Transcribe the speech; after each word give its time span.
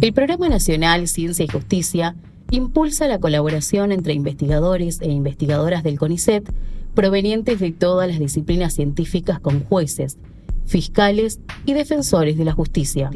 El 0.00 0.14
Programa 0.14 0.48
Nacional 0.48 1.08
Ciencia 1.08 1.44
y 1.44 1.48
Justicia 1.48 2.16
impulsa 2.50 3.06
la 3.06 3.20
colaboración 3.20 3.92
entre 3.92 4.14
investigadores 4.14 4.98
e 5.02 5.10
investigadoras 5.10 5.82
del 5.82 5.98
CONICET 5.98 6.50
provenientes 6.94 7.60
de 7.60 7.70
todas 7.72 8.08
las 8.08 8.18
disciplinas 8.18 8.72
científicas 8.72 9.40
con 9.40 9.62
jueces, 9.62 10.16
fiscales 10.64 11.40
y 11.66 11.74
defensores 11.74 12.38
de 12.38 12.46
la 12.46 12.52
justicia. 12.52 13.10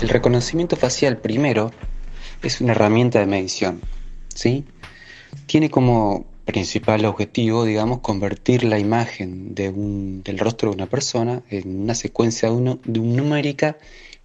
El 0.00 0.08
reconocimiento 0.08 0.76
facial 0.76 1.18
primero 1.18 1.72
es 2.44 2.60
una 2.60 2.72
herramienta 2.72 3.18
de 3.18 3.26
medición, 3.26 3.80
¿sí? 4.28 4.64
Tiene 5.46 5.68
como 5.68 6.26
principal 6.44 7.04
objetivo, 7.04 7.64
digamos, 7.64 8.00
convertir 8.00 8.64
la 8.64 8.78
imagen 8.78 9.54
del 9.54 10.38
rostro 10.38 10.70
de 10.70 10.76
una 10.76 10.86
persona 10.86 11.42
en 11.50 11.82
una 11.82 11.94
secuencia 11.94 12.50
uno, 12.50 12.78
de 12.84 13.00
un 13.00 13.16
numérica 13.16 13.76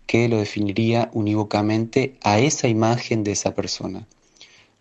que 0.06 0.28
lo 0.28 0.38
definiría 0.40 1.10
unívocamente 1.14 2.16
a 2.24 2.40
esa 2.40 2.68
imagen 2.68 3.24
de 3.24 3.32
esa 3.32 3.54
persona. 3.54 4.08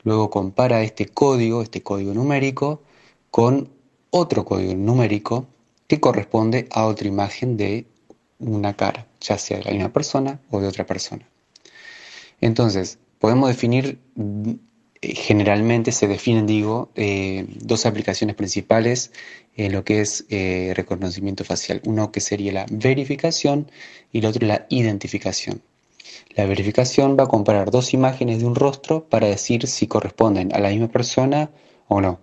Luego 0.02 0.30
compara 0.30 0.82
este 0.82 1.06
código, 1.06 1.62
este 1.62 1.82
código 1.82 2.14
numérico, 2.14 2.82
con 3.30 3.68
otro 4.10 4.44
código 4.44 4.74
numérico 4.74 5.46
que 5.86 6.00
corresponde 6.00 6.66
a 6.70 6.86
otra 6.86 7.08
imagen 7.08 7.56
de 7.56 7.86
una 8.38 8.74
cara, 8.74 9.06
ya 9.20 9.38
sea 9.38 9.58
de 9.58 9.64
la 9.64 9.72
misma 9.72 9.92
persona 9.92 10.40
o 10.50 10.60
de 10.60 10.68
otra 10.68 10.86
persona. 10.86 11.28
Entonces, 12.40 12.98
podemos 13.18 13.48
definir, 13.48 13.98
generalmente 15.02 15.92
se 15.92 16.08
definen, 16.08 16.46
digo, 16.46 16.90
eh, 16.94 17.46
dos 17.48 17.86
aplicaciones 17.86 18.36
principales 18.36 19.12
en 19.56 19.72
lo 19.72 19.84
que 19.84 20.00
es 20.00 20.24
eh, 20.28 20.72
reconocimiento 20.74 21.44
facial. 21.44 21.80
Uno 21.84 22.10
que 22.12 22.20
sería 22.20 22.52
la 22.52 22.66
verificación 22.70 23.70
y 24.12 24.18
el 24.18 24.26
otro 24.26 24.46
la 24.46 24.66
identificación. 24.68 25.62
La 26.34 26.46
verificación 26.46 27.16
va 27.18 27.24
a 27.24 27.28
comparar 27.28 27.70
dos 27.70 27.94
imágenes 27.94 28.40
de 28.40 28.46
un 28.46 28.54
rostro 28.54 29.04
para 29.08 29.26
decir 29.26 29.66
si 29.66 29.86
corresponden 29.86 30.54
a 30.54 30.58
la 30.58 30.70
misma 30.70 30.88
persona 30.88 31.50
o 31.88 32.00
no. 32.00 32.20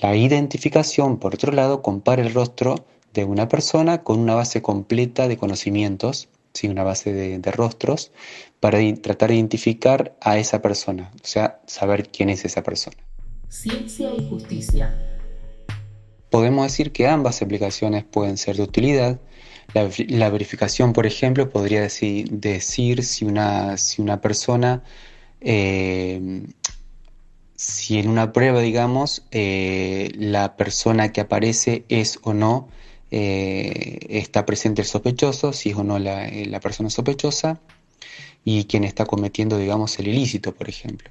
La 0.00 0.16
identificación, 0.16 1.18
por 1.18 1.34
otro 1.34 1.52
lado, 1.52 1.82
compara 1.82 2.22
el 2.22 2.32
rostro 2.32 2.84
de 3.12 3.24
una 3.24 3.48
persona 3.48 4.02
con 4.02 4.18
una 4.18 4.34
base 4.34 4.62
completa 4.62 5.28
de 5.28 5.36
conocimientos, 5.36 6.28
¿sí? 6.52 6.68
una 6.68 6.82
base 6.82 7.12
de, 7.12 7.52
rostros, 7.52 8.12
para 8.60 8.78
tratar 9.00 9.30
de 9.30 9.36
identificar 9.36 10.16
a 10.20 10.38
esa 10.38 10.62
persona, 10.62 11.10
o 11.22 11.26
sea, 11.26 11.60
saber 11.66 12.08
quién 12.08 12.30
es 12.30 12.44
esa 12.44 12.62
persona. 12.62 12.96
Ciencia 13.48 14.10
y 14.16 14.28
justicia. 14.28 14.94
Podemos 16.30 16.66
decir 16.66 16.92
que 16.92 17.08
ambas 17.08 17.42
aplicaciones 17.42 18.04
pueden 18.04 18.36
ser 18.36 18.56
de 18.56 18.62
utilidad. 18.62 19.20
La, 19.74 20.30
verificación, 20.30 20.92
por 20.92 21.06
ejemplo, 21.06 21.48
podría 21.50 21.80
decir, 21.80 22.28
decir 22.30 23.04
si, 23.04 23.24
una, 23.24 23.76
si 23.76 24.02
una 24.02 24.20
persona 24.20 24.82
eh, 25.40 26.42
si 27.60 27.98
en 27.98 28.08
una 28.08 28.32
prueba, 28.32 28.62
digamos, 28.62 29.26
eh, 29.32 30.10
la 30.14 30.56
persona 30.56 31.12
que 31.12 31.20
aparece 31.20 31.84
es 31.90 32.18
o 32.22 32.32
no, 32.32 32.68
eh, 33.10 33.98
está 34.08 34.46
presente 34.46 34.82
el 34.82 34.88
sospechoso, 34.88 35.52
si 35.52 35.70
es 35.70 35.76
o 35.76 35.84
no 35.84 35.98
la, 35.98 36.28
eh, 36.28 36.46
la, 36.46 36.60
persona 36.60 36.90
sospechosa, 36.90 37.60
y 38.44 38.64
quien 38.64 38.84
está 38.84 39.06
cometiendo, 39.06 39.58
digamos, 39.58 39.98
el 39.98 40.08
ilícito, 40.08 40.54
por 40.54 40.68
ejemplo. 40.68 41.10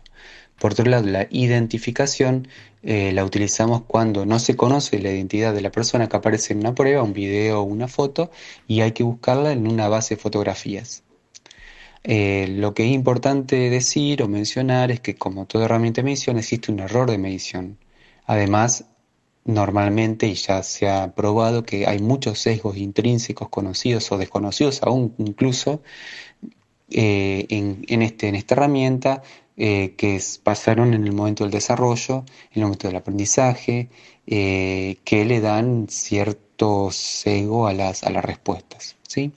Por 0.59 0.73
otro 0.73 0.86
lado, 0.86 1.05
la 1.08 1.27
identificación 1.30 2.47
la 2.81 3.23
utilizamos 3.25 3.83
cuando 3.88 4.25
no 4.25 4.39
se 4.39 4.55
conoce 4.55 5.00
la 5.00 5.11
identidad 5.11 5.53
de 5.53 5.61
la 5.61 5.72
persona 5.72 6.09
que 6.09 6.17
aparece 6.17 6.53
en 6.53 6.59
una 6.59 6.75
prueba, 6.75 7.03
un 7.03 7.14
video 7.14 7.61
o 7.61 7.64
una 7.64 7.88
foto, 7.88 8.31
y 8.67 8.81
hay 8.81 8.92
que 8.94 9.03
buscarla 9.03 9.52
en 9.52 9.67
una 9.67 9.88
base 9.89 10.16
de 10.16 10.22
fotografías. 10.22 11.03
Eh, 12.03 12.47
lo 12.50 12.73
que 12.73 12.86
es 12.86 12.92
importante 12.94 13.70
decir 13.70 14.23
o 14.23 14.27
mencionar 14.27 14.89
es 14.92 15.02
que 15.02 15.15
como 15.15 15.45
toda 15.45 15.65
herramienta 15.65 16.02
de 16.02 16.05
medición 16.05 16.38
existe 16.38 16.71
un 16.71 16.80
error 16.80 17.09
de 17.09 17.17
medición. 17.17 17.77
Además, 18.26 18.86
normalmente, 19.54 20.27
y 20.27 20.36
ya 20.36 20.64
se 20.64 20.89
ha 20.89 21.14
probado 21.15 21.64
que 21.64 21.87
hay 21.87 21.99
muchos 21.99 22.39
sesgos 22.39 22.77
intrínsecos 22.77 23.49
conocidos 23.49 24.11
o 24.11 24.17
desconocidos 24.17 24.82
aún 24.83 25.14
incluso 25.17 25.82
eh, 26.92 27.45
en, 27.49 28.02
este, 28.02 28.27
en 28.27 28.36
esta 28.36 28.55
herramienta 28.55 29.21
eh, 29.58 29.95
que 29.98 30.20
pasaron 30.43 30.93
en 30.93 31.05
el 31.05 31.14
momento 31.14 31.43
del 31.43 31.52
desarrollo, 31.52 32.23
en 32.52 32.55
el 32.55 32.61
momento 32.64 32.88
del 32.88 32.98
aprendizaje, 32.98 33.89
que 34.26 35.26
le 35.26 35.42
dan 35.42 35.88
cierto 35.89 36.92
sesgo 36.92 37.67
a 37.67 37.73
las, 37.73 38.04
a 38.04 38.11
las 38.11 38.23
respuestas. 38.23 38.95
¿sí? 39.08 39.32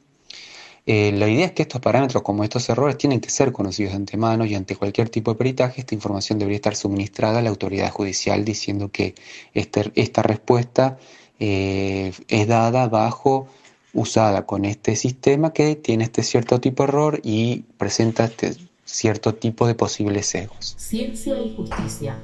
Eh, 0.84 1.12
la 1.12 1.28
idea 1.28 1.46
es 1.46 1.52
que 1.52 1.62
estos 1.62 1.80
parámetros, 1.80 2.22
como 2.22 2.42
estos 2.42 2.68
errores, 2.68 2.98
tienen 2.98 3.20
que 3.20 3.30
ser 3.30 3.52
conocidos 3.52 3.92
de 3.92 3.96
antemano 3.96 4.44
y 4.44 4.54
ante 4.54 4.74
cualquier 4.74 5.08
tipo 5.08 5.32
de 5.32 5.38
peritaje 5.38 5.80
esta 5.80 5.94
información 5.94 6.38
debería 6.38 6.56
estar 6.56 6.74
suministrada 6.74 7.38
a 7.38 7.42
la 7.42 7.50
autoridad 7.50 7.90
judicial 7.90 8.44
diciendo 8.44 8.90
que 8.90 9.14
este, 9.54 9.92
esta 9.94 10.22
respuesta 10.22 10.98
eh, 11.38 12.12
es 12.28 12.48
dada 12.48 12.88
bajo, 12.88 13.48
usada 13.94 14.46
con 14.46 14.64
este 14.64 14.96
sistema 14.96 15.52
que 15.52 15.76
tiene 15.76 16.04
este 16.04 16.22
cierto 16.22 16.60
tipo 16.60 16.82
de 16.82 16.88
error 16.88 17.20
y 17.22 17.64
presenta 17.78 18.24
este 18.24 18.56
cierto 18.84 19.34
tipo 19.34 19.66
de 19.66 19.74
posibles 19.74 20.26
sesgos. 20.26 20.74
Ciencia 20.78 21.34
y 21.40 21.54
justicia. 21.54 22.16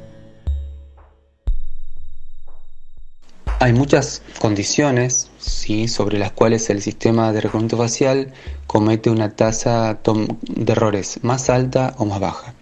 Hay 3.60 3.72
muchas 3.72 4.22
condiciones 4.38 5.30
¿sí? 5.38 5.88
sobre 5.88 6.16
las 6.16 6.30
cuales 6.30 6.70
el 6.70 6.80
sistema 6.80 7.32
de 7.32 7.41
reconocimiento 7.41 7.76
facial 7.76 8.32
comete 8.69 9.10
una 9.10 9.34
tasa 9.34 9.98
de 10.42 10.72
errores 10.72 11.19
más 11.22 11.50
alta 11.50 11.92
o 11.98 12.04
más 12.04 12.20
baja. 12.20 12.54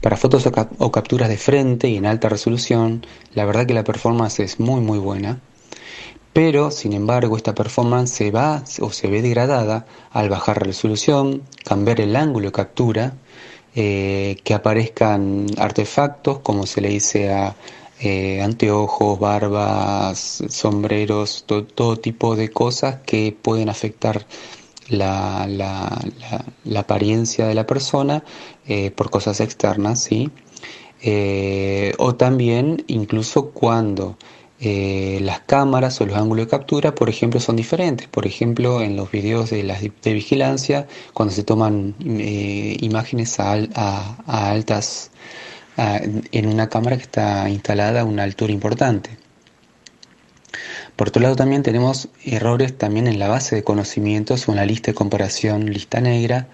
Para 0.00 0.16
fotos 0.16 0.48
o, 0.78 0.92
capturas 0.92 1.28
de 1.28 1.36
frente 1.36 1.88
y 1.90 1.96
en 1.98 2.06
alta 2.06 2.30
resolución, 2.30 3.04
la 3.34 3.44
verdad 3.44 3.66
que 3.66 3.74
la 3.74 3.84
performance 3.84 4.40
es 4.40 4.58
muy 4.58 4.80
muy 4.80 4.98
buena, 4.98 5.40
pero 6.32 6.70
sin 6.70 6.94
embargo 6.94 7.36
esta 7.36 7.54
performance 7.54 8.10
se 8.10 8.30
va 8.30 8.64
o 8.80 8.90
se 8.90 9.08
ve 9.08 9.20
degradada 9.20 9.84
al 10.10 10.30
bajar 10.30 10.64
resolución, 10.64 11.42
cambiar 11.66 12.00
el 12.00 12.16
ángulo 12.16 12.46
de 12.46 12.52
captura, 12.52 13.12
eh, 13.74 14.38
que 14.42 14.54
aparezcan 14.54 15.46
artefactos 15.58 16.38
como 16.38 16.64
se 16.64 16.80
le 16.80 16.88
dice 16.88 17.30
a 17.30 17.54
eh, 18.00 18.40
anteojos, 18.42 19.18
barbas, 19.18 20.44
sombreros, 20.48 21.44
todo 21.46 21.96
tipo 21.96 22.36
de 22.36 22.48
cosas 22.50 22.98
que 23.04 23.36
pueden 23.42 23.68
afectar 23.68 24.24
la, 24.88 25.98
apariencia 26.76 27.48
de 27.48 27.54
la 27.54 27.66
persona 27.66 28.22
eh, 28.68 28.92
por 28.92 29.10
cosas 29.10 29.40
externas, 29.40 30.00
¿sí? 30.00 30.30
Eh, 31.02 31.92
o 31.98 32.14
también 32.14 32.84
incluso 32.86 33.50
cuando 33.50 34.16
las 34.60 35.40
cámaras 35.40 36.00
o 36.00 36.06
los 36.06 36.16
ángulos 36.16 36.46
de 36.46 36.50
captura, 36.50 36.94
por 36.94 37.08
ejemplo, 37.08 37.38
son 37.38 37.54
diferentes. 37.54 38.08
Por 38.08 38.26
ejemplo, 38.26 38.82
en 38.82 38.96
los 38.96 39.10
videos 39.10 39.50
de, 39.50 39.62
las, 39.62 39.82
de 39.82 40.12
vigilancia, 40.12 40.88
cuando 41.14 41.32
se 41.32 41.44
toman 41.44 41.94
imágenes 42.00 43.38
a 43.38 44.16
altas 44.26 45.12
en 45.78 46.46
una 46.46 46.68
cámara 46.68 46.96
que 46.96 47.04
está 47.04 47.48
instalada 47.48 48.00
a 48.00 48.04
una 48.04 48.24
altura 48.24 48.52
importante. 48.52 49.10
Por 50.98 51.10
otro 51.10 51.22
lado 51.22 51.36
también 51.36 51.62
tenemos 51.62 52.08
errores 52.24 52.76
también 52.76 53.06
en 53.06 53.20
la 53.20 53.28
base 53.28 53.54
de 53.54 53.62
conocimientos 53.62 54.48
o 54.48 54.50
en 54.50 54.56
la 54.56 54.66
lista 54.66 54.90
de 54.90 54.96
comparación, 54.96 55.72
lista 55.72 56.00
negra 56.00 56.48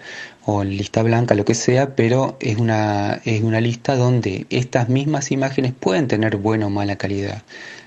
o 0.45 0.63
lista 0.63 1.01
blanca, 1.01 1.33
lo 1.33 1.45
que 1.45 1.55
sea, 1.55 1.95
pero 1.95 2.37
es 2.39 2.57
una, 2.57 3.21
es 3.25 3.41
una 3.41 3.59
lista 3.59 3.95
donde 3.95 4.45
estas 4.51 4.87
mismas 4.87 5.31
imágenes 5.31 5.73
pueden 5.73 6.07
tener 6.07 6.37
buena 6.37 6.67
o 6.67 6.69
mala 6.69 6.95
calidad. 6.95 7.41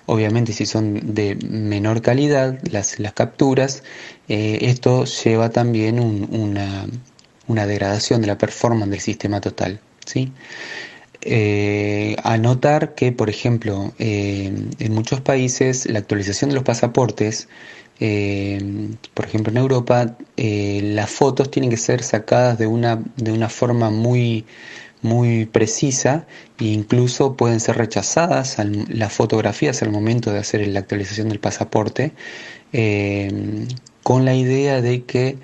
Obviamente 0.07 0.53
si 0.53 0.67
son 0.67 1.15
de 1.15 1.37
menor 1.37 2.03
calidad 2.03 2.59
las, 2.69 2.99
las 2.99 3.13
capturas, 3.13 3.85
eh, 4.29 4.59
esto 4.63 5.05
lleva 5.05 5.51
también 5.51 6.01
una, 6.01 6.87
una 7.47 7.67
degradación 7.67 8.21
de 8.21 8.27
la 8.27 8.37
performance 8.37 8.91
del 8.91 9.01
sistema 9.01 9.41
total. 9.41 9.81
¿sí? 10.09 10.33
Eh, 11.23 12.17
anotar 12.23 12.95
que, 12.95 13.11
por 13.11 13.29
ejemplo, 13.29 13.93
eh, 13.99 14.53
en 14.79 14.95
muchos 14.95 15.21
países 15.21 15.87
la 15.87 15.99
actualización 15.99 16.51
de 16.51 16.55
los 16.55 16.65
pasaportes, 16.65 17.49
eh, 17.99 18.89
por 19.15 19.27
ejemplo 19.27 19.51
en 19.51 19.57
Europa, 19.59 20.17
las 20.37 21.11
fotos 21.11 21.51
tienen 21.51 21.71
que 21.71 21.77
ser 21.77 22.03
sacadas 22.05 22.59
de 22.59 22.69
una, 22.69 23.03
de 23.17 23.33
una 23.33 23.49
forma 23.49 23.91
muy, 23.91 24.47
muy 25.03 25.47
precisa 25.47 26.27
e 26.61 26.67
incluso 26.67 27.37
pueden 27.37 27.59
ser 27.61 27.77
rechazadas 27.77 28.57
las 28.89 29.13
fotografías 29.13 29.83
al 29.83 29.91
momento 29.91 30.33
de 30.33 30.39
hacer 30.39 30.67
la 30.69 30.81
actualización 30.81 31.29
del 31.29 31.41
pasaporte 31.41 32.13
con 34.05 34.25
la 34.25 34.35
idea 34.35 34.81
de 34.81 35.05
que 35.05 35.39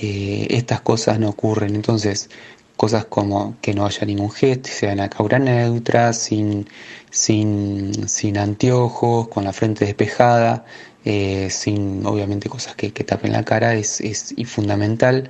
estas 0.00 0.80
cosas 0.80 1.18
no 1.18 1.28
ocurren. 1.28 1.74
Entonces, 1.74 2.30
cosas 2.78 3.04
como 3.06 3.56
que 3.60 3.74
no 3.74 3.84
haya 3.84 4.06
ningún 4.06 4.30
gesto, 4.30 4.70
sea 4.70 4.92
en 4.92 4.98
la 4.98 5.10
caura 5.10 5.40
neutra, 5.40 6.12
sin, 6.12 6.66
sin, 7.10 8.08
sin 8.08 8.38
anteojos, 8.38 9.26
con 9.28 9.42
la 9.44 9.52
frente 9.52 9.84
despejada, 9.84 10.64
eh, 11.04 11.48
sin 11.50 12.06
obviamente 12.06 12.48
cosas 12.48 12.76
que, 12.76 12.90
tapen 12.90 13.32
la 13.32 13.44
cara, 13.44 13.74
es, 13.74 14.00
es 14.00 14.32
fundamental 14.46 15.28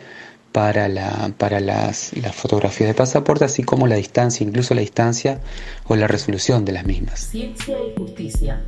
para, 0.52 0.88
la, 0.88 1.32
para 1.38 1.58
las, 1.60 2.16
las 2.18 2.36
fotografías 2.36 2.88
de 2.88 2.94
pasaporte, 2.94 3.46
así 3.46 3.62
como 3.62 3.86
la 3.86 3.96
distancia, 3.96 4.44
incluso 4.46 4.74
la 4.74 4.82
distancia 4.82 5.40
o 5.86 5.96
la 5.96 6.06
resolución 6.06 6.66
de 6.66 6.72
las 6.72 6.84
mismas. 6.84 7.20
Ciencia 7.30 7.76
y 7.80 7.98
justicia. 7.98 8.60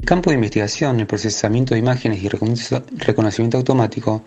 El 0.00 0.04
campo 0.04 0.28
de 0.28 0.36
investigación, 0.36 1.00
el 1.00 1.06
procesamiento 1.06 1.72
de 1.72 1.80
imágenes 1.80 2.22
y 2.22 2.28
reconocimiento 2.28 3.56
automático, 3.56 4.22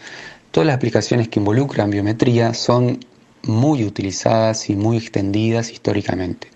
todas 0.50 0.66
las 0.66 0.76
aplicaciones 0.76 1.28
que 1.28 1.40
involucran 1.40 1.92
biometría 1.92 2.56
son 2.56 3.00
muy 3.44 3.84
utilizadas 3.84 4.70
y 4.70 4.76
muy 4.76 4.98
extendidas 4.98 5.72
históricamente. 5.72 6.50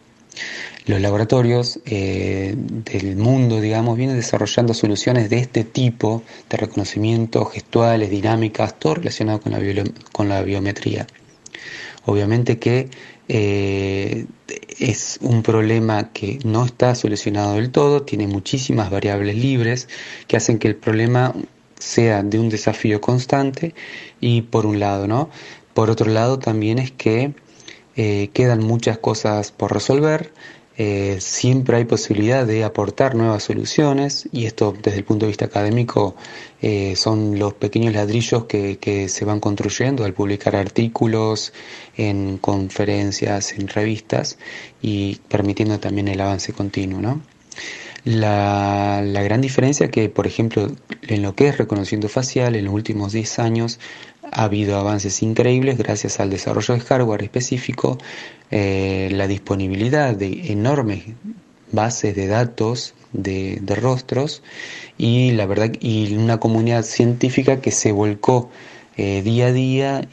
Los 0.85 0.99
laboratorios 0.99 1.79
eh, 1.85 2.55
del 2.57 3.15
mundo, 3.15 3.61
digamos, 3.61 3.97
vienen 3.97 4.15
desarrollando 4.15 4.73
soluciones 4.73 5.29
de 5.29 5.37
este 5.37 5.63
tipo 5.63 6.23
de 6.49 6.57
reconocimiento, 6.57 7.45
gestuales, 7.45 8.09
dinámicas, 8.09 8.79
todo 8.79 8.95
relacionado 8.95 9.41
con 10.11 10.29
la, 10.29 10.41
biometría. 10.41 11.05
Obviamente 12.05 12.57
que 12.57 12.89
eh, 13.27 14.25
es 14.79 15.19
un 15.21 15.43
problema 15.43 16.11
que 16.11 16.39
no 16.43 16.65
está 16.65 16.95
solucionado 16.95 17.55
del 17.55 17.69
todo, 17.69 18.01
tiene 18.01 18.25
muchísimas 18.25 18.89
variables 18.89 19.35
libres 19.35 19.87
que 20.27 20.35
hacen 20.35 20.57
que 20.57 20.67
el 20.67 20.75
problema 20.75 21.35
sea 21.77 22.23
de 22.23 22.39
un 22.39 22.49
desafío 22.49 23.01
constante 23.01 23.75
y 24.19 24.41
por 24.43 24.65
un 24.65 24.79
lado, 24.79 25.07
¿no? 25.07 25.29
Por 25.73 25.89
otro 25.89 26.09
lado 26.11 26.39
también 26.39 26.79
es 26.79 26.91
que 26.91 27.33
eh, 27.95 28.29
quedan 28.33 28.59
muchas 28.59 28.97
cosas 28.97 29.51
por 29.51 29.73
resolver, 29.73 30.31
eh, 30.77 31.17
siempre 31.19 31.77
hay 31.77 31.85
posibilidad 31.85 32.47
de 32.47 32.63
aportar 32.63 33.13
nuevas 33.13 33.43
soluciones 33.43 34.27
y 34.31 34.45
esto 34.45 34.73
desde 34.81 34.99
el 34.99 35.03
punto 35.03 35.25
de 35.25 35.27
vista 35.27 35.45
académico 35.45 36.15
eh, 36.61 36.95
son 36.95 37.37
los 37.37 37.53
pequeños 37.53 37.93
ladrillos 37.93 38.45
que, 38.45 39.07
se 39.09 39.25
van 39.25 39.39
construyendo 39.41 40.05
al 40.05 40.13
publicar 40.13 40.55
artículos 40.55 41.53
en 41.97 42.37
conferencias, 42.37 43.51
en 43.51 43.67
revistas 43.67 44.39
y 44.81 45.19
permitiendo 45.27 45.79
también 45.79 46.07
el 46.07 46.21
avance 46.21 46.53
continuo. 46.53 47.19
La, 48.03 49.03
la, 49.05 49.21
gran 49.21 49.41
diferencia 49.41 49.91
que, 49.91 50.09
por 50.09 50.25
ejemplo, 50.25 50.71
en 51.03 51.21
lo 51.21 51.35
que 51.35 51.49
es 51.49 51.59
reconocimiento 51.59 52.09
facial, 52.09 52.55
en 52.55 52.65
los 52.65 52.73
últimos 52.73 53.11
10 53.11 53.37
años 53.37 53.79
ha 54.31 54.43
habido 54.43 54.77
avances 54.77 55.21
increíbles 55.21 55.77
gracias 55.77 56.19
al 56.19 56.29
desarrollo 56.29 56.73
de 56.73 56.79
hardware 56.79 57.23
específico, 57.23 57.97
eh, 58.49 59.09
la 59.11 59.27
disponibilidad 59.27 60.15
de 60.15 60.51
enormes 60.51 61.03
bases 61.71 62.15
de 62.15 62.27
datos 62.27 62.93
de, 63.13 63.61
rostros 63.81 64.41
y 64.97 65.31
la 65.31 65.45
verdad 65.45 65.71
y 65.79 66.15
una 66.15 66.39
comunidad 66.39 66.83
científica 66.83 67.61
que 67.61 67.71
se 67.71 67.91
volcó 67.91 68.49
eh, 68.97 69.21
día 69.21 69.47
a 69.47 69.51
día 69.51 70.07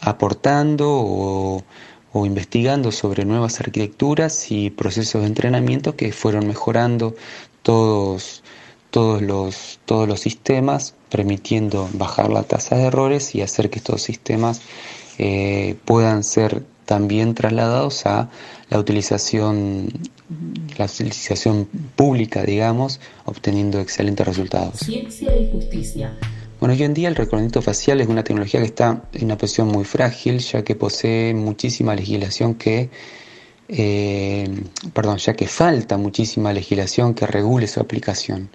aportando 0.00 0.90
o, 0.90 1.64
o, 2.12 2.26
investigando 2.26 2.92
sobre 2.92 3.24
nuevas 3.24 3.60
arquitecturas 3.60 4.50
y 4.50 4.70
procesos 4.70 5.22
de 5.22 5.28
entrenamiento 5.28 5.96
que 5.96 6.12
fueron 6.12 6.46
mejorando 6.46 7.14
todos 7.62 8.42
todos 8.92 9.22
los, 9.22 9.80
todos 9.86 10.06
los 10.06 10.20
sistemas, 10.20 10.94
permitiendo 11.10 11.88
bajar 11.94 12.30
la 12.30 12.42
tasa 12.42 12.76
de 12.76 12.84
errores 12.84 13.34
y 13.34 13.40
hacer 13.40 13.70
que 13.70 13.78
estos 13.78 14.02
sistemas 14.02 14.60
eh, 15.18 15.76
puedan 15.86 16.22
ser 16.22 16.62
también 16.84 17.34
trasladados 17.34 18.04
a 18.04 18.28
la 18.68 18.78
utilización, 18.78 19.88
la 20.76 20.84
utilización 20.84 21.66
pública, 21.96 22.42
digamos, 22.42 23.00
obteniendo 23.24 23.80
excelentes 23.80 24.26
resultados. 24.26 24.80
Ciencia 24.80 25.34
y 25.38 25.50
justicia. 25.50 26.14
Bueno, 26.60 26.74
hoy 26.74 26.82
en 26.82 26.92
día 26.92 27.08
el 27.08 27.16
reconocimiento 27.16 27.62
facial 27.62 28.02
es 28.02 28.08
una 28.08 28.22
tecnología 28.22 28.60
que 28.60 28.66
está 28.66 29.04
en 29.14 29.24
una 29.24 29.38
posición 29.38 29.68
muy 29.68 29.84
frágil, 29.84 30.38
ya 30.40 30.62
que 30.62 30.74
posee 30.74 31.32
muchísima 31.32 31.94
legislación 31.94 32.54
que 32.56 32.90
eh, 33.74 34.46
perdón, 34.92 35.16
ya 35.16 35.32
que 35.32 35.46
falta 35.46 35.96
muchísima 35.96 36.52
legislación 36.52 37.14
que 37.14 37.26
regule 37.26 37.66
su 37.66 37.80
aplicación. 37.80 38.50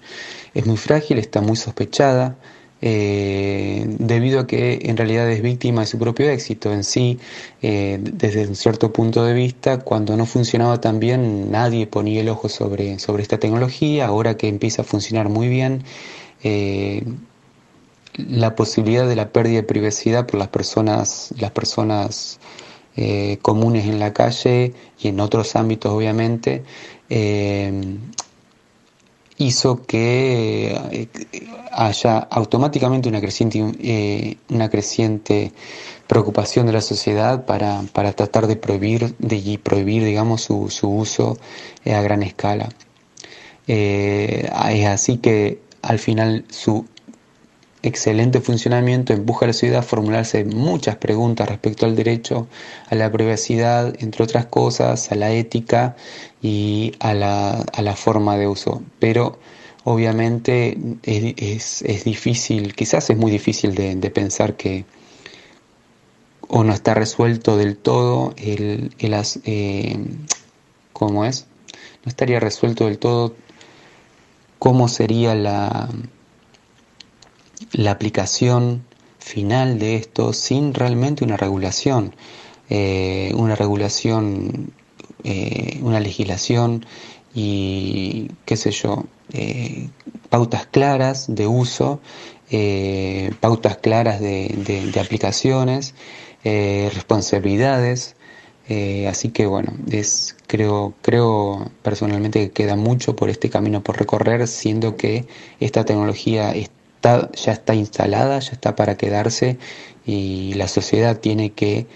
Es 0.53 0.67
muy 0.67 0.77
frágil, 0.77 1.17
está 1.17 1.41
muy 1.41 1.55
sospechada, 1.55 2.37
eh, 2.81 3.83
debido 3.97 4.41
a 4.41 4.45
que 4.45 4.77
en 4.83 4.95
realidad 4.95 5.27
es 5.31 5.41
víctima 5.41 5.81
de 5.81 5.87
su 5.87 5.97
propio 5.97 6.29
éxito 6.29 6.71
en 6.71 6.83
sí, 6.83 7.17
eh, 7.63 7.97
desde 7.99 8.47
un 8.47 8.55
cierto 8.55 8.93
punto 8.93 9.25
de 9.25 9.33
vista, 9.33 9.79
cuando 9.79 10.15
no 10.15 10.27
funcionaba 10.27 10.79
tan 10.79 10.99
bien, 10.99 11.49
nadie 11.49 11.87
ponía 11.87 12.21
el 12.21 12.29
ojo 12.29 12.47
sobre, 12.47 12.99
sobre 12.99 13.23
esta 13.23 13.39
tecnología, 13.39 14.05
ahora 14.05 14.37
que 14.37 14.47
empieza 14.47 14.83
a 14.83 14.85
funcionar 14.85 15.29
muy 15.29 15.47
bien, 15.47 15.83
la 18.17 18.55
posibilidad 18.55 19.07
de 19.07 19.15
la 19.15 19.29
pérdida 19.29 19.57
de 19.57 19.63
privacidad 19.63 20.27
por 20.27 20.39
las 20.39 20.47
personas, 20.49 21.33
las 21.39 21.51
personas 21.51 22.39
eh, 22.99 23.37
comunes 23.43 23.85
en 23.85 23.99
la 23.99 24.11
calle 24.11 24.73
y 24.99 25.09
en 25.09 25.19
otros 25.19 25.55
ámbitos 25.55 25.91
obviamente, 25.91 26.63
eh, 27.09 27.95
hizo 29.37 29.83
que 29.85 30.75
eh, 30.91 31.07
haya 31.71 32.17
automáticamente 32.17 33.07
una 33.07 33.21
creciente, 33.21 33.61
una 34.49 34.69
creciente 34.71 35.51
preocupación 36.07 36.65
de 36.65 36.73
la 36.73 36.81
sociedad 36.81 37.45
para, 37.45 37.83
tratar 38.13 38.47
de 38.47 38.55
prohibir, 38.55 39.15
de 39.19 39.59
prohibir 39.61 40.03
digamos, 40.03 40.41
su, 40.41 40.71
su 40.71 40.89
uso 40.89 41.37
a 41.85 42.01
gran 42.01 42.23
escala. 42.23 42.69
es 43.67 44.85
así 44.87 45.17
que 45.17 45.61
al 45.83 45.99
final 45.99 46.45
su 46.49 46.85
excelente 47.87 48.41
funcionamiento 48.41 49.13
empuja 49.13 49.45
a 49.45 49.47
la 49.47 49.53
sociedad 49.53 49.79
a 49.79 49.83
formularse 49.83 50.45
muchas 50.45 50.95
preguntas 50.97 51.47
respecto 51.49 51.85
al 51.85 51.95
derecho 51.95 52.47
a 52.89 52.95
la 52.95 53.11
privacidad, 53.11 53.95
entre 53.99 54.23
otras 54.23 54.45
cosas, 54.45 55.11
a 55.11 55.15
la 55.15 55.31
ética 55.31 55.95
y 56.41 56.93
a 56.99 57.13
la, 57.13 57.95
forma 57.95 58.37
de 58.37 58.47
uso. 58.47 58.81
Pero 58.99 59.39
obviamente 59.83 60.77
es, 61.03 62.03
difícil, 62.03 62.75
quizás 62.75 63.09
es 63.09 63.17
muy 63.17 63.31
difícil 63.31 63.75
de, 63.75 64.09
pensar 64.11 64.55
que 64.55 64.85
o 66.49 66.63
no 66.63 66.73
está 66.73 66.93
resuelto 66.93 67.57
del 67.57 67.77
todo 67.77 68.33
el, 68.37 68.91
el 68.99 69.15
eh, 69.43 69.97
¿cómo 70.93 71.25
es? 71.25 71.45
No 72.05 72.09
estaría 72.09 72.39
resuelto 72.39 72.85
del 72.85 72.99
todo 72.99 73.35
cómo 74.59 74.87
sería 74.87 75.35
la 75.35 75.89
la 77.73 77.91
aplicación 77.91 78.83
final 79.27 79.77
de 79.77 79.95
esto 79.95 80.33
sin 80.33 80.73
realmente 80.73 81.23
una 81.23 81.37
regulación, 81.37 82.15
eh, 82.69 83.31
una 83.35 83.55
regulación, 83.55 84.71
eh, 85.23 85.79
una 85.81 85.99
legislación 85.99 86.85
y 87.33 88.31
qué 88.45 88.55
sé 88.57 88.71
yo, 88.71 89.05
eh, 89.33 89.89
pautas 90.29 90.65
claras 90.67 91.25
de 91.27 91.45
uso, 91.47 91.99
pautas 93.41 93.77
claras 93.77 94.21
de, 94.21 94.89
de 94.93 94.99
aplicaciones, 94.99 95.93
responsabilidades. 96.43 98.15
así 99.09 99.29
que 99.29 99.45
bueno, 99.45 99.73
es, 99.91 100.35
creo, 100.47 100.93
creo 101.01 101.69
personalmente 101.83 102.39
que 102.39 102.51
queda 102.51 102.75
mucho 102.77 103.15
por 103.17 103.29
este 103.29 103.49
camino 103.49 103.83
por 103.83 103.97
recorrer, 103.99 104.47
siendo 104.47 104.95
que 104.95 105.27
esta 105.59 105.83
tecnología 105.83 106.53
está 106.97 107.31
ya 107.31 107.53
está 107.53 107.75
instalada, 107.75 108.39
ya 108.39 108.51
está 108.51 108.75
para 108.75 108.97
quedarse 108.97 109.57
y 110.05 110.53
la 110.55 110.67
sociedad 110.67 111.19
tiene 111.19 111.51
que 111.51 111.87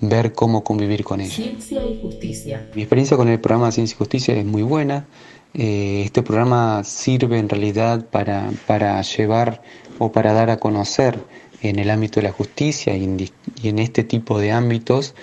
ver 0.00 0.32
cómo 0.32 0.64
convivir 0.64 1.04
con 1.04 1.20
ella. 1.20 1.34
Ciencia 1.34 1.84
y 1.86 2.00
justicia. 2.00 2.68
Mi 2.74 2.82
experiencia 2.82 3.16
con 3.16 3.28
el 3.28 3.40
programa 3.40 3.70
Ciencia 3.70 3.94
y 3.94 3.98
Justicia 3.98 4.34
es 4.34 4.44
muy 4.44 4.62
buena. 4.62 5.06
Eh, 5.54 6.02
este 6.04 6.22
programa 6.22 6.82
sirve 6.82 7.38
en 7.38 7.48
realidad 7.48 8.06
para, 8.06 8.50
para 8.66 9.00
llevar 9.02 9.62
o 9.98 10.10
para 10.10 10.32
dar 10.32 10.50
a 10.50 10.56
conocer 10.58 11.18
en 11.60 11.78
el 11.78 11.90
ámbito 11.90 12.20
de 12.20 12.24
la 12.24 12.32
justicia 12.32 12.96
y 12.96 13.04
en, 13.04 13.20
y 13.62 13.68
en 13.68 13.78
este 13.78 14.02
tipo 14.02 14.40
de 14.40 14.50
ámbitos 14.50 15.14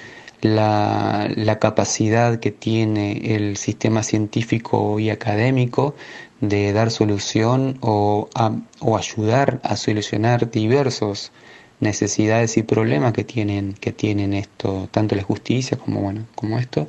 la, 0.41 1.29
la, 1.35 1.59
capacidad 1.59 2.39
que 2.39 2.51
tiene 2.51 3.35
el 3.35 3.57
sistema 3.57 4.03
científico 4.03 4.97
y 4.99 5.09
académico 5.09 5.95
de 6.41 6.73
dar 6.73 6.91
solución 6.91 7.77
o, 7.81 8.29
o 8.79 8.97
ayudar 8.97 9.59
a 9.63 9.75
solucionar 9.75 10.49
diversos 10.49 11.31
necesidades 11.79 12.57
y 12.57 12.63
problemas 12.63 13.13
que 13.13 13.23
tienen, 13.23 13.73
que 13.73 13.91
tienen 13.91 14.33
esto, 14.33 14.87
tanto 14.91 15.15
la 15.15 15.23
justicia 15.23 15.77
como, 15.77 16.01
bueno, 16.01 16.25
como 16.35 16.59
esto. 16.59 16.87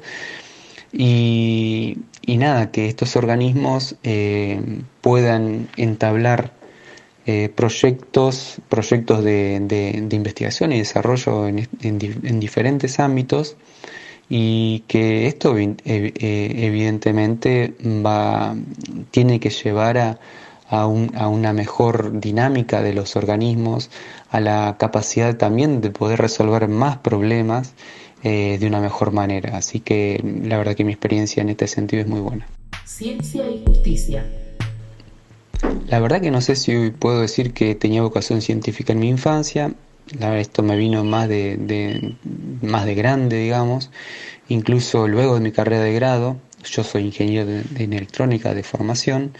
Y, 0.92 1.98
nada, 2.26 2.70
que 2.70 2.86
estos 2.86 3.16
organismos 3.16 3.96
eh, 4.02 4.60
puedan 5.00 5.68
entablar 5.76 6.52
eh, 7.26 7.48
proyectos, 7.54 8.56
proyectos 8.68 9.22
de, 9.22 9.60
de, 9.60 10.16
investigación 10.16 10.72
y 10.72 10.78
desarrollo 10.78 11.46
en, 11.46 11.68
en 11.82 12.40
diferentes 12.40 12.98
ámbitos 12.98 13.56
y 14.30 14.84
que 14.86 15.26
esto 15.26 15.58
eh, 15.58 15.74
evidentemente 15.84 17.74
va, 17.84 18.54
tiene 19.10 19.40
que 19.40 19.50
llevar 19.50 19.98
a, 19.98 20.20
a, 20.70 20.86
una 20.86 21.52
mejor 21.52 22.20
dinámica 22.20 22.80
de 22.80 22.94
los 22.94 23.16
organismos, 23.16 23.90
a 24.30 24.38
la 24.40 24.76
capacidad 24.78 25.36
también 25.36 25.80
de 25.80 25.90
poder 25.90 26.20
resolver 26.20 26.68
más 26.68 26.98
problemas 26.98 27.74
eh, 28.22 28.56
de 28.60 28.66
una 28.68 28.80
mejor 28.80 29.10
manera. 29.10 29.56
Así 29.56 29.80
que 29.80 30.22
la 30.44 30.58
verdad 30.58 30.76
que 30.76 30.84
mi 30.84 30.92
experiencia 30.92 31.42
en 31.42 31.48
este 31.48 31.66
sentido 31.66 32.02
es 32.02 32.08
muy 32.08 32.20
buena. 32.20 32.46
Ciencia 32.84 33.42
y 33.50 33.64
justicia. 33.66 34.24
La 35.88 35.98
verdad 35.98 36.20
que 36.20 36.30
no 36.30 36.40
sé 36.40 36.54
si 36.54 36.90
puedo 36.90 37.20
decir 37.20 37.52
que 37.52 37.74
tenía 37.74 38.02
vocación 38.02 38.40
científica 38.40 38.92
en 38.92 39.00
mi 39.00 39.08
infancia. 39.08 39.72
Esto 40.18 40.62
me 40.62 40.76
vino 40.76 41.04
más 41.04 41.28
de, 41.28 42.16
más 42.62 42.86
de 42.86 42.94
grande, 42.94 43.38
digamos. 43.38 43.90
Incluso 44.48 45.06
luego 45.06 45.34
de 45.34 45.40
mi 45.40 45.52
carrera 45.52 45.84
de 45.84 45.92
grado, 45.92 46.36
yo 46.64 46.82
soy 46.84 47.04
ingeniero 47.04 47.46
de, 47.46 47.62
electrónica 47.78 48.54
de 48.54 48.62
formación 48.62 49.32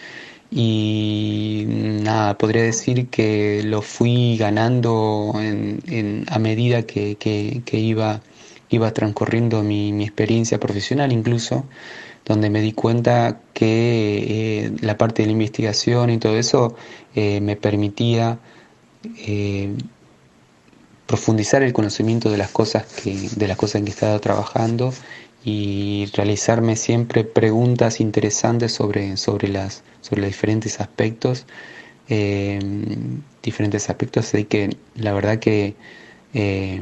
y 0.51 1.65
nada, 1.67 2.37
podría 2.39 2.63
decir 2.63 3.09
que 3.09 3.63
lo 3.65 3.83
fui 3.83 4.37
ganando 4.37 5.33
a 5.35 6.39
medida 6.39 6.83
que, 6.83 7.63
iba, 7.73 8.21
iba 8.69 8.93
transcurriendo 8.93 9.63
mi, 9.63 10.03
experiencia 10.03 10.59
profesional 10.59 11.13
incluso, 11.13 11.67
donde 12.25 12.51
me 12.51 12.61
di 12.61 12.73
cuenta 12.73 13.41
que 13.53 14.65
eh, 14.67 14.73
la 14.81 14.97
parte 14.97 15.23
de 15.23 15.27
la 15.27 15.33
investigación 15.33 16.11
y 16.11 16.19
todo 16.19 16.37
eso 16.37 16.77
eh, 17.15 17.41
me 17.41 17.57
permitía 17.57 18.39
eh, 19.27 19.75
profundizar 21.11 21.65
el 21.65 21.73
conocimiento 21.73 22.31
de 22.31 22.39
las 22.39 22.51
cosas 22.51 22.85
que, 22.85 23.29
de 23.35 23.49
las 23.49 23.57
cosas 23.57 23.81
en 23.81 23.85
que 23.85 23.91
estaba 23.91 24.17
trabajando 24.21 24.95
y 25.45 26.09
realizarme 26.15 26.77
siempre 26.77 27.25
preguntas 27.25 27.99
interesantes 27.99 28.73
sobre, 28.73 29.17
sobre, 29.17 29.49
las, 29.49 29.83
sobre 30.03 30.21
los 30.21 30.31
diferentes 30.31 30.79
aspectos, 30.79 31.47
eh, 32.09 32.61
diferentes 33.43 33.91
aspectos, 33.91 34.29
así 34.29 34.45
que 34.45 34.77
la 34.95 35.13
verdad 35.13 35.41
que 35.41 35.75
eh, 36.33 36.81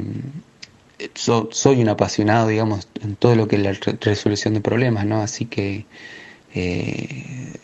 soy 1.15 1.81
un 1.81 1.89
apasionado, 1.89 2.49
digamos, 2.49 2.87
en 3.01 3.15
todo 3.15 3.35
lo 3.35 3.47
que 3.47 3.55
es 3.55 3.63
la 3.63 3.73
resolución 3.99 4.53
de 4.53 4.61
problemas, 4.61 5.07
¿no? 5.07 5.23
Así 5.23 5.45
que 5.45 5.87
eh, 6.53 7.55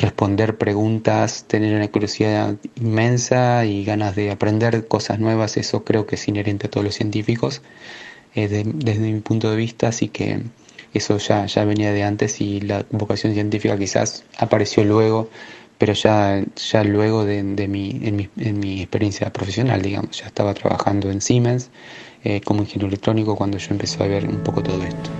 responder 0.00 0.56
preguntas, 0.56 1.44
tener 1.46 1.76
una 1.76 1.88
curiosidad 1.88 2.56
inmensa 2.76 3.64
y 3.66 3.84
ganas 3.84 4.16
de 4.16 4.30
aprender 4.30 4.88
cosas 4.88 5.20
nuevas, 5.20 5.56
eso 5.56 5.84
creo 5.84 6.06
que 6.06 6.16
es 6.16 6.26
inherente 6.26 6.66
a 6.66 6.70
todos 6.70 6.84
los 6.84 6.94
científicos. 6.94 7.62
Eh, 8.34 8.48
desde 8.64 9.00
mi 9.00 9.20
punto 9.20 9.50
de 9.50 9.56
vista, 9.56 9.88
así 9.88 10.08
que 10.08 10.40
eso 10.94 11.18
ya, 11.18 11.46
ya 11.46 11.64
venía 11.64 11.92
de 11.92 12.04
antes 12.04 12.40
y 12.40 12.60
la 12.60 12.84
vocación 12.90 13.34
científica 13.34 13.76
quizás 13.76 14.24
apareció 14.38 14.84
luego, 14.84 15.28
pero 15.78 15.92
ya, 15.92 16.42
ya 16.56 16.84
luego 16.84 17.24
de, 17.24 17.42
mi, 17.42 18.00
en, 18.02 18.16
mi, 18.16 18.28
en, 18.38 18.58
mi, 18.60 18.80
experiencia 18.80 19.32
profesional, 19.32 19.82
digamos, 19.82 20.18
ya 20.18 20.26
estaba 20.26 20.54
trabajando 20.54 21.10
en 21.10 21.20
Siemens 21.20 21.70
eh, 22.24 22.40
como 22.40 22.62
ingeniero 22.62 22.88
electrónico 22.88 23.36
cuando 23.36 23.58
yo 23.58 23.68
empecé 23.70 24.02
a 24.02 24.06
ver 24.06 24.26
un 24.26 24.42
poco 24.42 24.62
todo 24.62 24.82
esto. 24.82 25.10